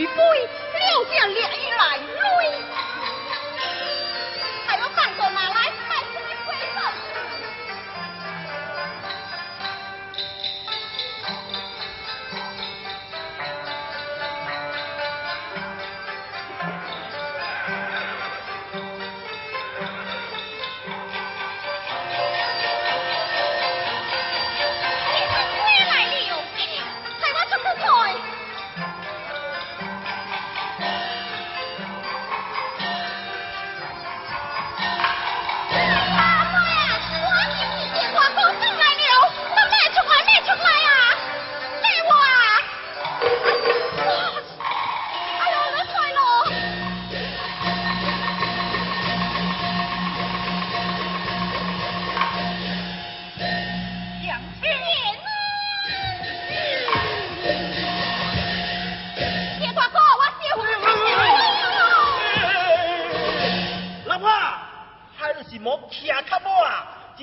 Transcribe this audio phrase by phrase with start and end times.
[0.00, 0.29] people?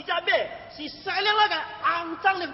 [0.03, 0.37] 这只马
[0.75, 2.53] 是西凉那个肮脏的马，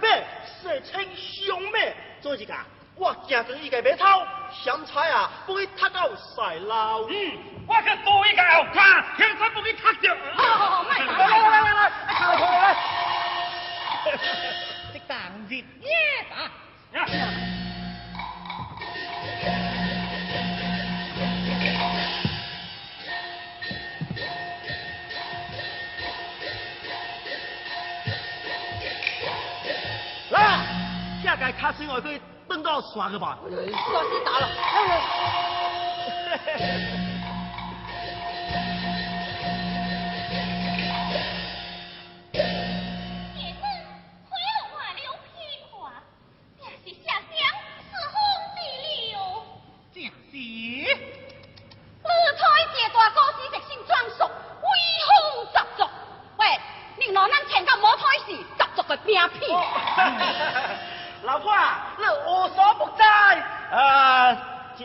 [0.61, 1.79] 世称凶马。
[2.21, 2.53] 做一个，
[2.95, 4.25] 我见到伊个马头，
[4.63, 7.01] 想猜啊，不会踢到赛老。
[7.01, 10.15] 嗯，我去不会个后卡，现在不会踢着。
[10.35, 12.75] 好好好，来来来来来，来来来，
[14.93, 15.17] 这 当
[15.49, 15.63] 日耶
[16.33, 16.49] 啊！
[32.81, 33.37] 耍个吧，
[33.93, 34.49] 老师打了。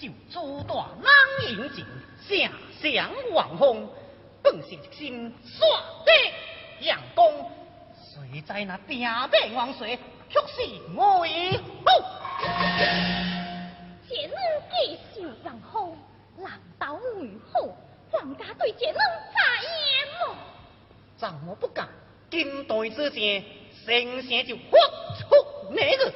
[0.00, 1.84] 受诸大人引进，
[2.26, 2.50] 下
[2.82, 3.88] 降王风，
[4.42, 5.66] 本是一心耍
[6.04, 6.12] 得
[6.86, 7.50] 阳公，
[7.96, 8.98] 谁知那兵
[9.30, 9.98] 变王水，
[10.28, 10.62] 却是
[10.96, 11.92] 为何？
[14.08, 14.36] 杰能
[14.70, 15.96] 继受王风，
[16.36, 17.68] 难道为何？
[18.10, 20.36] 皇家对这能咋样么？
[21.16, 21.88] 怎么不敢，
[22.30, 23.44] 金代之前，
[23.86, 24.78] 生前就发
[25.20, 26.12] 出那个。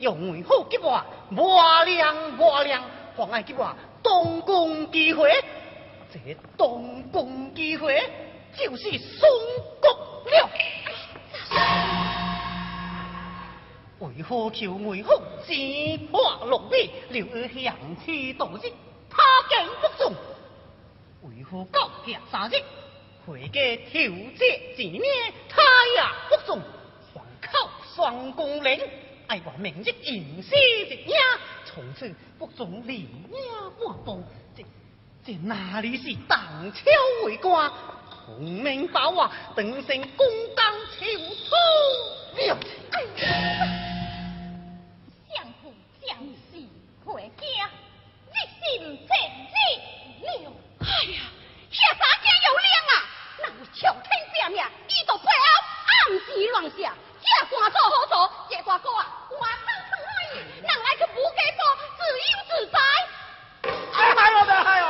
[0.00, 2.84] 用为好给我磨亮磨亮，
[3.18, 5.28] 妨碍给我东宫机会，
[6.08, 8.00] 这东宫机会
[8.56, 9.28] 就是松
[9.80, 9.90] 国
[10.30, 10.48] 了。
[13.98, 17.74] 为何求为何只怕落笔，留儿向
[18.06, 18.72] 去度日，
[19.10, 20.14] 他竟不中？
[21.22, 22.62] 为何高下三日，
[23.26, 24.00] 回家调
[24.38, 25.02] 节子女，
[25.48, 25.60] 他
[25.96, 26.60] 也不中？
[27.12, 28.80] 还靠双公令。
[29.28, 31.14] 爱我明日迎死一夜，
[31.66, 34.24] 从此不中离呀我步。
[34.56, 34.64] 这
[35.22, 36.80] 这哪里是荡秋
[37.26, 37.70] 为官？
[38.24, 41.54] 孔明把我当成公当求土
[42.38, 42.58] 了。
[45.28, 46.18] 相父将
[46.50, 46.66] 士
[47.04, 47.70] 回家，
[48.32, 49.12] 一心正
[49.52, 50.52] 义了。
[50.80, 51.20] 哎呀，
[51.70, 52.92] 下三家有量啊！
[53.42, 54.56] 那我朝天下命，
[54.88, 55.28] 一到背后
[55.84, 56.94] 暗时乱下。
[57.28, 59.46] 这官做好做，这大哥啊，我当
[59.88, 61.60] 不来，人来去不给报，
[61.96, 62.78] 自由自在。
[63.92, 64.82] 哎嗨哟，哎呦，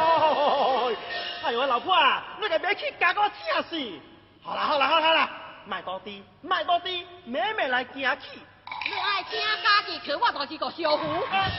[1.44, 4.00] 哎呦，老婆啊，你个别去加个正事。
[4.42, 5.30] 好啦好啦好啦好啦，
[5.66, 8.40] 卖多啲卖多啲，妹妹来惊起。
[8.86, 11.26] 你爱听家己去，我就是个小夫。
[11.30, 11.50] 在。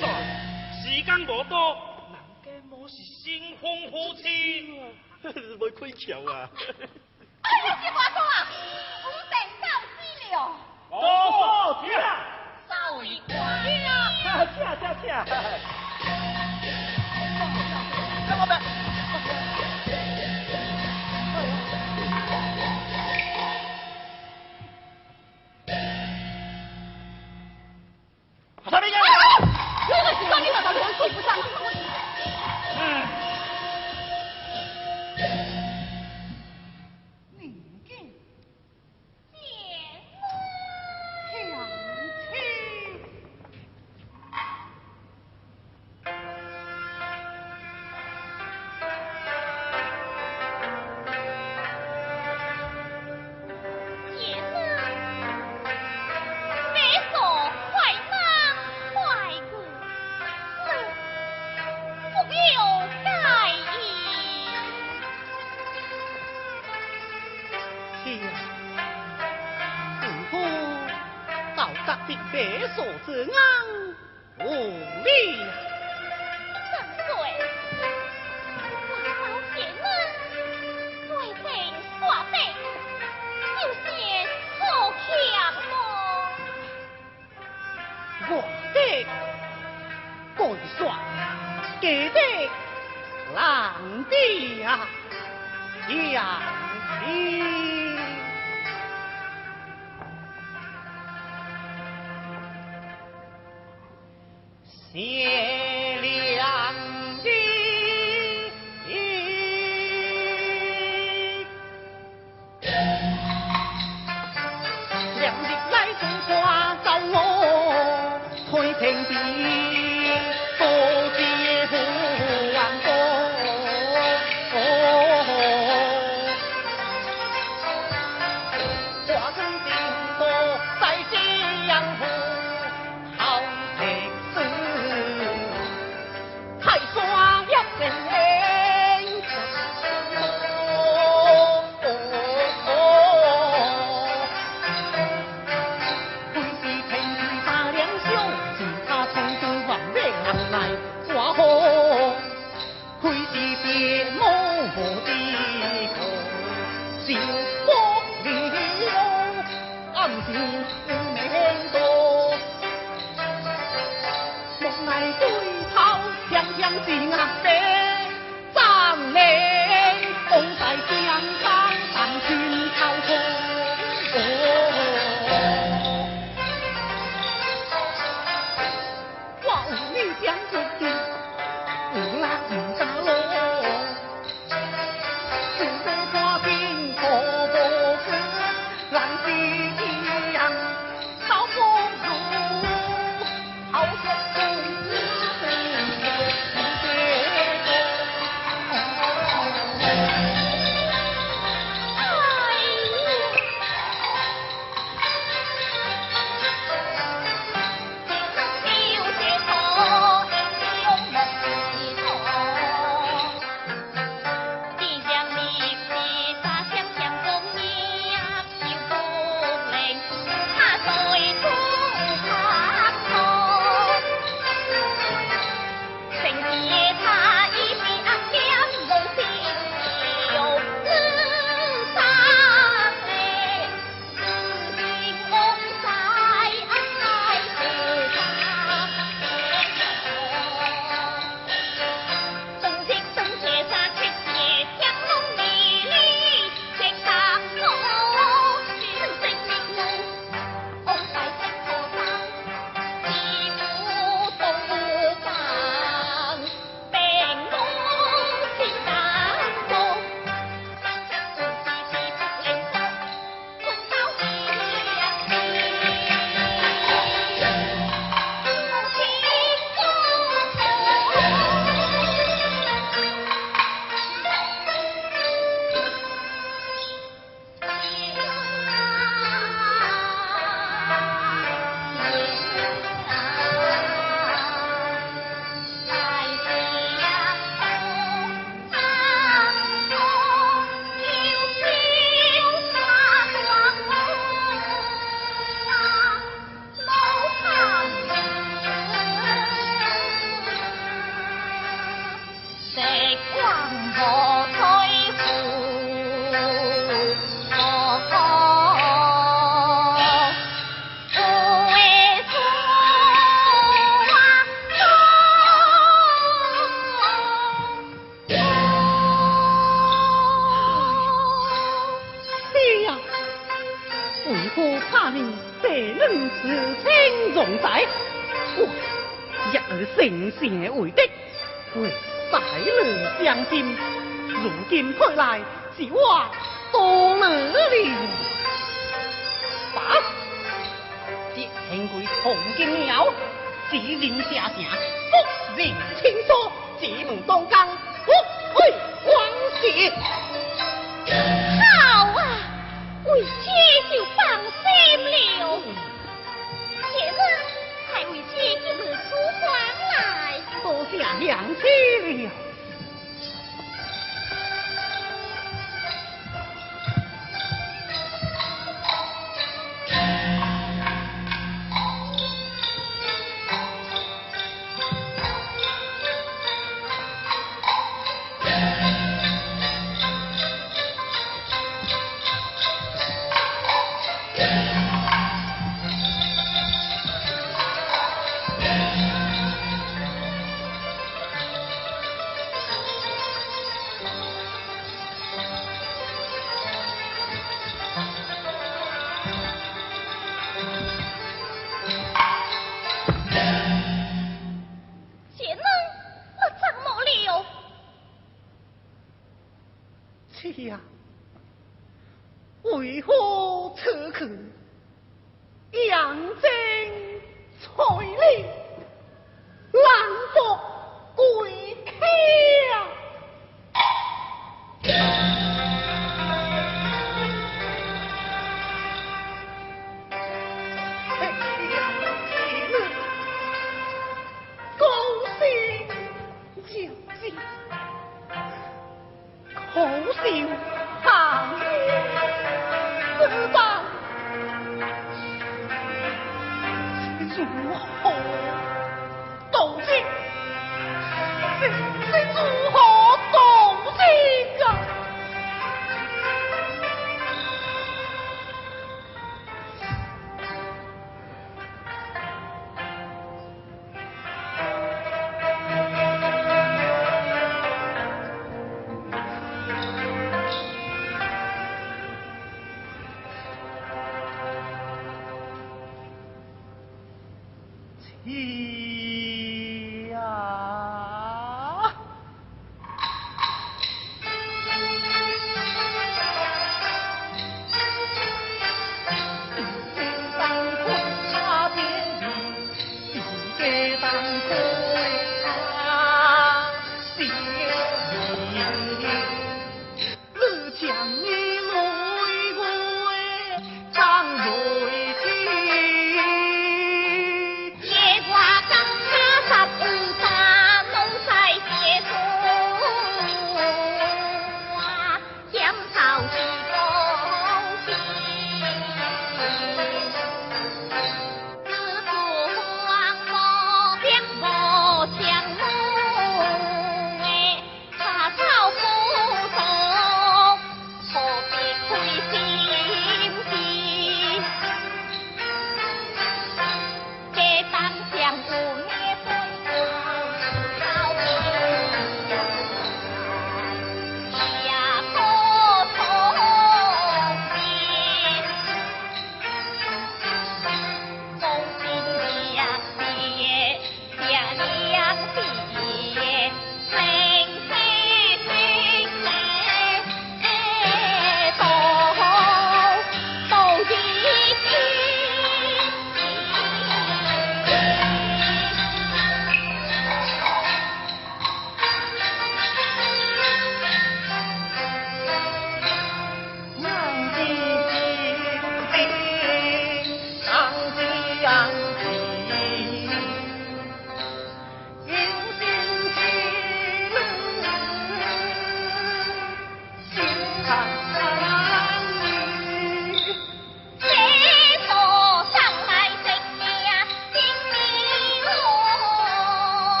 [0.00, 0.02] 在。
[0.82, 1.76] 时间无多，
[2.10, 4.80] 人家冇是新婚夫妻，
[5.58, 6.48] 未开窍啊。
[7.44, 8.46] 哎呀西瓜走啊
[9.02, 9.66] 不等到
[10.00, 10.36] 鸡了。
[10.90, 10.94] 哦
[11.76, 12.04] 走起来。
[12.66, 12.74] 走
[13.04, 13.32] 一块
[14.52, 15.14] 起来起来起来。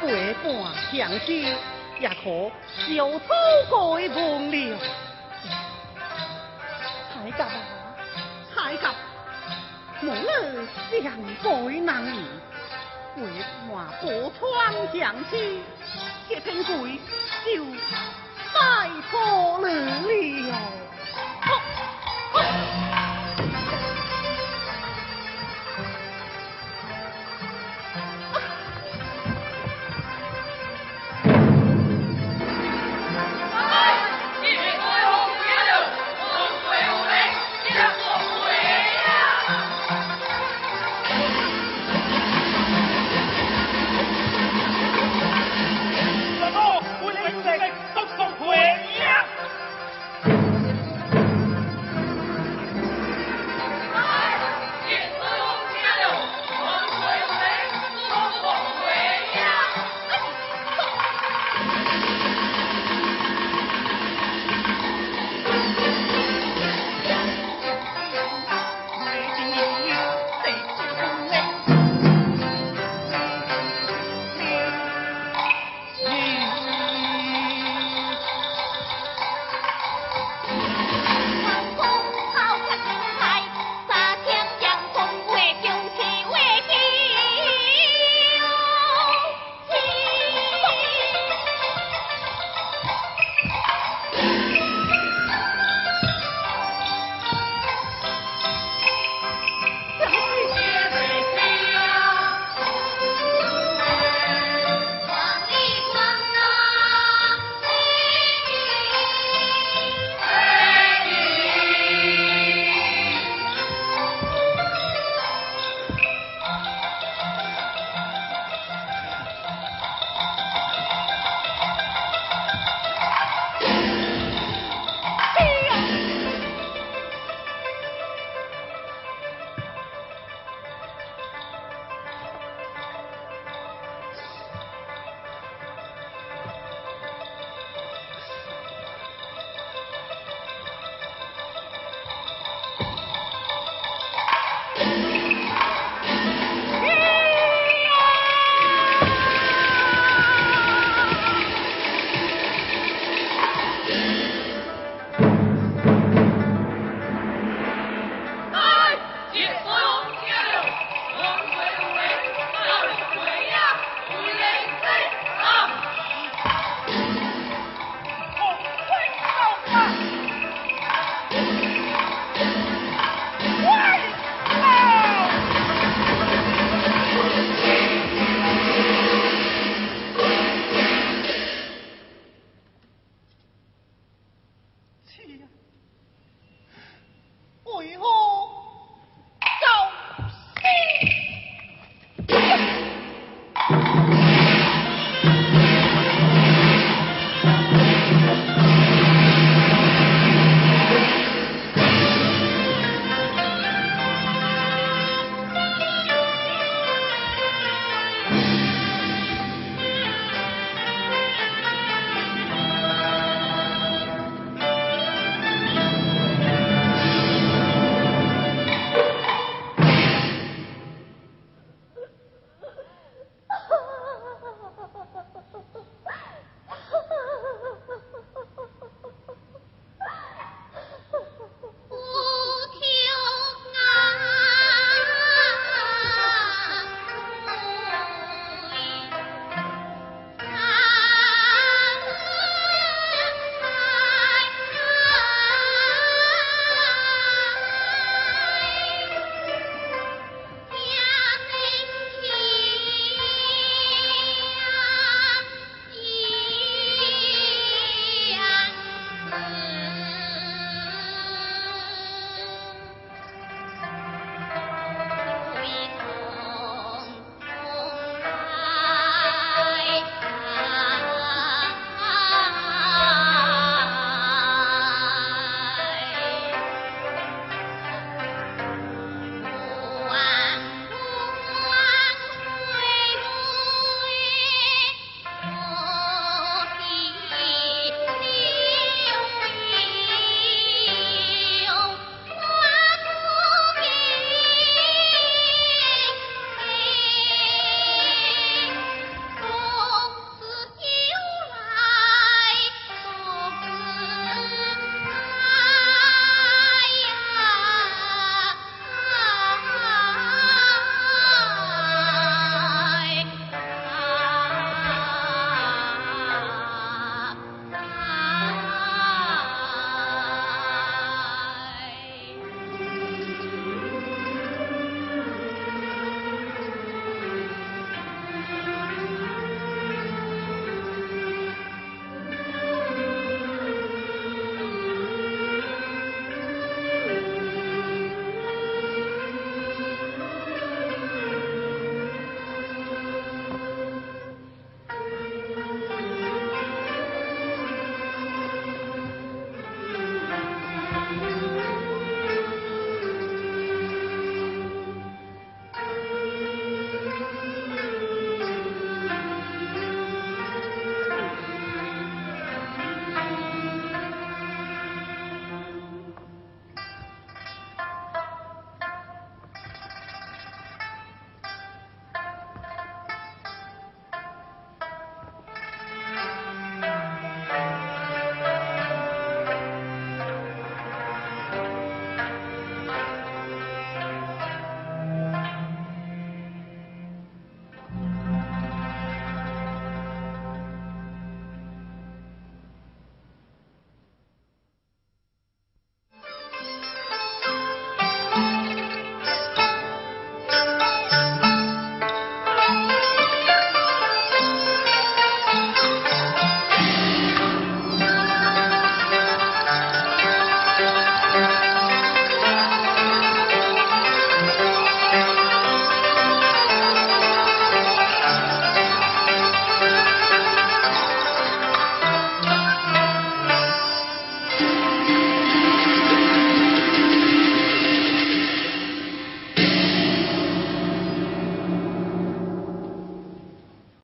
[0.00, 1.56] 陪伴相亲，
[2.00, 2.50] 也可
[2.88, 3.28] 小偷
[3.70, 4.78] 改梦了。
[7.14, 7.94] 海甲啊，
[8.52, 8.92] 海甲，
[10.02, 11.02] 无论相
[11.40, 12.24] 改难移，
[13.16, 13.22] 为
[13.68, 14.04] 换宝
[14.36, 14.42] 窗
[14.92, 15.62] 相亲，
[16.28, 16.98] 这天贵
[17.44, 17.64] 就
[18.52, 20.81] 拜托你了。